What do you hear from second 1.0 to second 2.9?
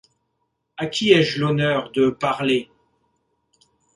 ai-je l’honneur de parler?